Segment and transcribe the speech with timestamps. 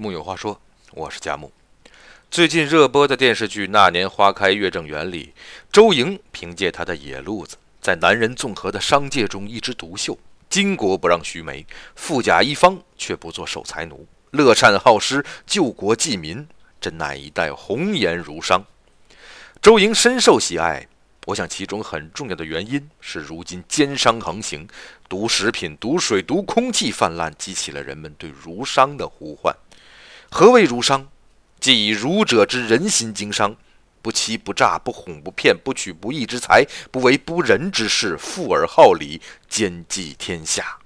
[0.00, 0.60] 木有话说，
[0.92, 1.50] 我是佳木。
[2.30, 5.34] 最近热播的电视剧《那年花开月正圆》里，
[5.72, 10.16] 周莹凭借她的野路子，在男人纵横的商界中一枝独秀。
[10.48, 11.66] 巾帼不让须眉，
[11.96, 16.46] 富甲一方却不做守财奴，乐善好施，救国济民，
[16.80, 18.64] 真乃一代红颜儒商。
[19.60, 20.86] 周莹深受喜爱，
[21.26, 24.68] 我想其中很重要的原因是如今奸商横行，
[25.08, 29.52] 毒食品、毒水、毒空气泛滥，激起了人们对儒商的呼唤。
[30.30, 31.08] 何谓儒商？
[31.58, 33.56] 即以儒者之人心经商，
[34.00, 40.78] 不欺不诈，不哄不骗，不取不义之财，不为不仁之事，富而好礼，兼济天下。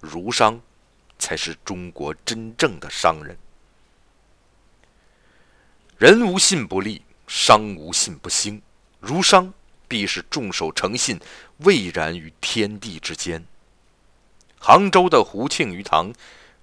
[0.00, 0.60] 儒商
[1.18, 3.38] 才是中国真正的商人。
[5.96, 8.60] 人无信不立，商无信不兴。
[9.00, 9.54] 儒商
[9.88, 11.18] 必是众守诚信，
[11.58, 13.42] 蔚然于天地之间。
[14.58, 16.12] 杭州的胡庆余堂。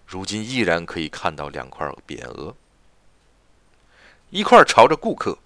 [0.10, 2.56] 如今依然可以看到两块匾额，
[4.32, 5.38] 一块朝着顾客，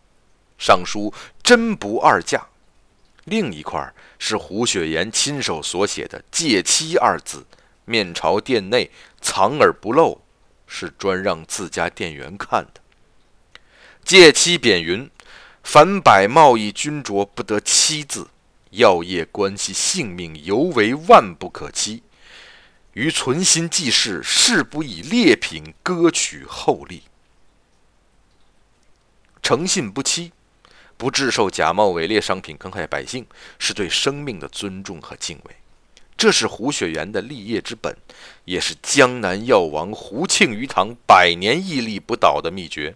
[0.57, 2.39] 上书“真不二价”；
[3.25, 7.45] 另一块是胡雪岩亲手所写的“借妻”二字，
[7.83, 10.21] 面朝店内，藏而不露，
[10.65, 12.79] 是专让自家店员看的。
[14.05, 15.11] 借妻匾云
[15.61, 18.29] ：“凡百贸易君着不得妻字，
[18.69, 22.03] 药业关系性命，尤为万不可欺。”
[22.93, 27.03] 于存心济世，誓不以劣品割取厚利。
[29.41, 30.31] 诚信不欺，
[30.95, 33.25] 不制售假冒伪劣商品坑害百姓，
[33.59, 35.55] 是对生命的尊重和敬畏。
[36.15, 37.97] 这是胡雪岩的立业之本，
[38.45, 42.95] 也是江南药王胡庆余堂百年屹立不倒的秘诀。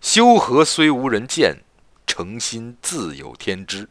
[0.00, 1.58] 修和虽无人见，
[2.06, 3.88] 诚心自有天知。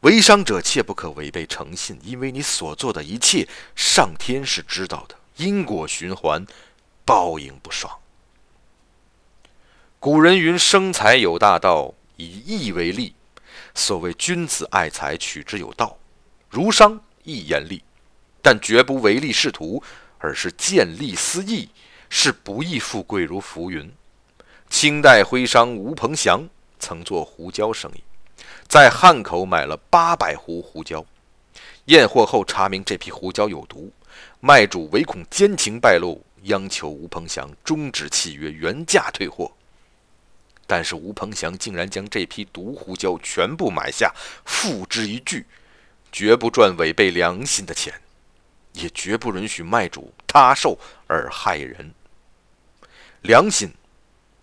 [0.00, 5.16] 为商者切不可违背诚信，因为你所做的一切，上天是知道的。
[5.36, 6.46] 因果循环，
[7.04, 7.98] 报应不爽。
[9.98, 13.14] 古人云：“生财有大道，以义为利。”
[13.74, 15.98] 所谓君子爱财，取之有道。
[16.48, 17.82] 儒商亦严厉，
[18.40, 19.82] 但绝不唯利是图，
[20.18, 21.68] 而是见利思义，
[22.08, 23.92] 是不义富贵如浮云。
[24.70, 26.48] 清代徽商吴鹏祥
[26.78, 28.02] 曾做胡椒生意。
[28.68, 31.04] 在汉口买了八百壶胡椒，
[31.86, 33.92] 验货后查明这批胡椒有毒，
[34.40, 39.52] 卖主唯恐奸情败露，央求吴鹏翔终止契约，原价退货。
[40.66, 44.12] 但是吴鹏翔竟然将这批毒胡椒全部买下，
[44.44, 45.46] 付之一炬，
[46.10, 47.94] 绝不赚违背良心的钱，
[48.72, 50.76] 也绝不允许卖主他受
[51.06, 51.94] 而害人。
[53.22, 53.72] 良心，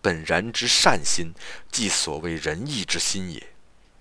[0.02, 1.34] 本然之善心，
[1.70, 3.53] 即所谓仁义之心也。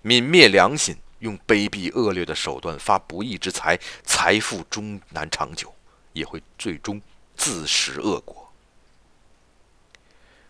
[0.03, 5.73] 泯灭良心，用卑鄙恶劣的手段发不义之财，财富终难长久，
[6.13, 7.01] 也会最终
[7.37, 8.53] 自食恶果。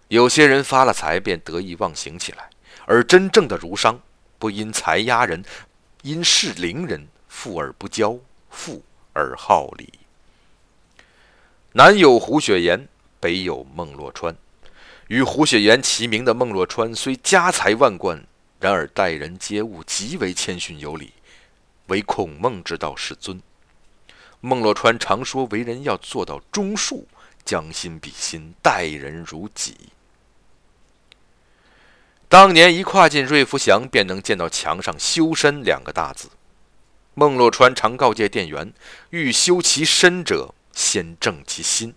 [0.08, 2.50] 有些人发了财便得意忘形起来，
[2.86, 4.00] 而真正的儒商
[4.38, 5.44] 不因财压人，
[6.02, 8.18] 因势凌人，富而不骄，
[8.50, 9.92] 富而好礼。
[11.72, 12.88] 南有胡雪岩，
[13.20, 14.36] 北有孟洛川，
[15.08, 18.26] 与胡雪岩齐名的孟洛川虽家财万贯。
[18.62, 21.14] 然而待人接物极为谦逊有礼，
[21.88, 23.42] 唯孔孟之道是尊。
[24.40, 27.02] 孟洛川常说，为人要做到忠恕，
[27.44, 29.74] 将心比心，待人如己。
[32.28, 36.28] 当年一跨进瑞福祥，便能见到墙上“修身”两个大字。
[37.14, 38.72] 孟洛川常告诫店员：
[39.10, 41.96] 欲修其身者，先正其心。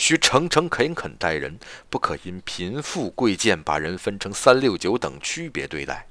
[0.00, 1.58] 需诚诚恳恳待人，
[1.90, 6.06] 不可因贫富贵贱把人分成三六九等区别对待。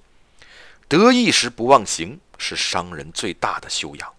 [0.87, 4.13] 得意时不忘形，是商人最大的修养。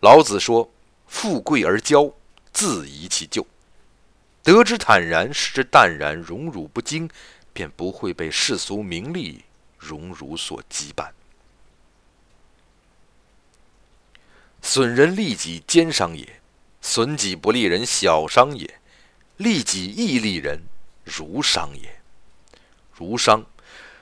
[0.00, 0.70] 老子说
[1.08, 2.12] ：“富贵而骄，
[2.52, 3.44] 自遗其咎。”
[4.44, 7.10] 得之坦然，失之淡然，荣辱不惊，
[7.52, 9.42] 便不会被世俗名利
[9.76, 11.08] 荣辱所羁绊。
[14.62, 16.24] 损人利己，奸商也；
[16.80, 18.78] 损己不利人，小商也。
[19.38, 20.64] 利己亦利人，
[21.04, 22.00] 儒商也。
[22.92, 23.46] 儒商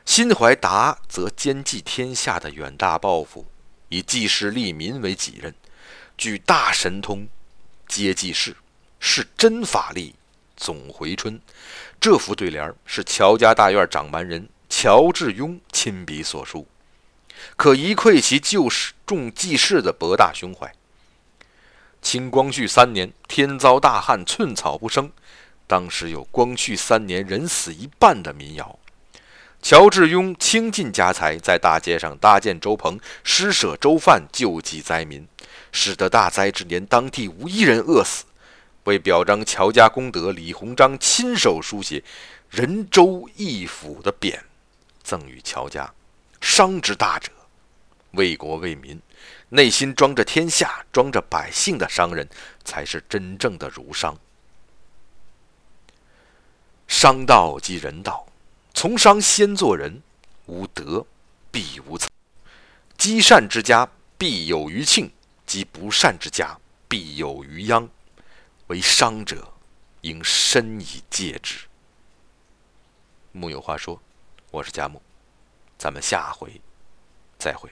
[0.06, 3.44] 心怀达则兼济天下的远大抱负，
[3.91, 5.55] 以济世利民为己任，
[6.17, 7.29] 具大神通，
[7.87, 8.56] 皆济世，
[8.99, 10.15] 是真法力，
[10.56, 11.39] 总回春。
[12.00, 16.67] 这副对联是乔家大院掌门人乔致庸亲笔所书，
[17.56, 20.73] 可一窥其救世重济世的博大胸怀。
[22.00, 25.12] 清光绪三年，天遭大旱，寸草不生。
[25.67, 28.79] 当时有“光绪三年，人死一半”的民谣。
[29.61, 35.27] 乔致庸倾尽家财，在大街上搭建粥棚，施舍粥饭，救济灾民，
[35.73, 38.25] 使得大灾之年，当地无一人饿死。
[38.85, 42.05] 为表彰乔家功德，李鸿章亲手书写
[42.49, 44.39] “仁州义府”的匾，
[45.03, 45.93] 赠与乔家。
[46.41, 47.33] 商之大者，
[48.13, 49.01] 为国为民，
[49.49, 52.29] 内心装着天下、装着百姓的商人，
[52.63, 54.17] 才是真正的儒商。
[56.98, 58.26] 商道即人道，
[58.72, 60.00] 从商先做人，
[60.46, 61.04] 无德
[61.50, 62.08] 必无才。
[62.96, 65.12] 积善之家必有余庆，
[65.44, 66.58] 积不善之家
[66.88, 67.87] 必有余殃。
[68.69, 69.46] 为商者，
[70.00, 71.66] 应深以戒之。
[73.31, 74.00] 木有话说，
[74.50, 75.02] 我是佳木，
[75.76, 76.58] 咱们下回
[77.38, 77.70] 再会。